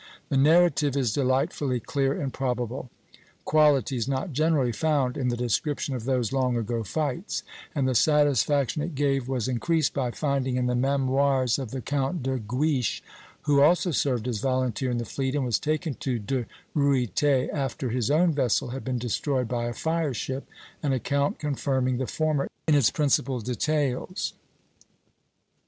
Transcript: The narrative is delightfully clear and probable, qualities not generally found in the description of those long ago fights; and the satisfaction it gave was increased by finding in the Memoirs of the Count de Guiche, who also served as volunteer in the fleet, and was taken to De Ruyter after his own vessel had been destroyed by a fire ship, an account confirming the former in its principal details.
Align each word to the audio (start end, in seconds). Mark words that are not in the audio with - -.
The 0.29 0.35
narrative 0.37 0.97
is 0.97 1.13
delightfully 1.13 1.79
clear 1.79 2.19
and 2.19 2.33
probable, 2.33 2.89
qualities 3.45 4.07
not 4.07 4.33
generally 4.33 4.71
found 4.71 5.15
in 5.15 5.27
the 5.27 5.37
description 5.37 5.93
of 5.93 6.05
those 6.05 6.33
long 6.33 6.57
ago 6.57 6.83
fights; 6.83 7.43
and 7.75 7.87
the 7.87 7.93
satisfaction 7.93 8.81
it 8.81 8.95
gave 8.95 9.27
was 9.27 9.47
increased 9.47 9.93
by 9.93 10.09
finding 10.09 10.55
in 10.55 10.65
the 10.65 10.73
Memoirs 10.73 11.59
of 11.59 11.69
the 11.69 11.81
Count 11.81 12.23
de 12.23 12.39
Guiche, 12.39 13.03
who 13.43 13.61
also 13.61 13.91
served 13.91 14.27
as 14.27 14.39
volunteer 14.39 14.89
in 14.89 14.97
the 14.97 15.05
fleet, 15.05 15.35
and 15.35 15.45
was 15.45 15.59
taken 15.59 15.93
to 15.93 16.17
De 16.17 16.47
Ruyter 16.73 17.47
after 17.53 17.89
his 17.89 18.09
own 18.09 18.33
vessel 18.33 18.69
had 18.69 18.83
been 18.83 18.97
destroyed 18.97 19.47
by 19.47 19.65
a 19.65 19.73
fire 19.75 20.15
ship, 20.15 20.47
an 20.81 20.93
account 20.93 21.37
confirming 21.37 21.99
the 21.99 22.07
former 22.07 22.47
in 22.67 22.73
its 22.73 22.89
principal 22.89 23.39
details. 23.39 24.33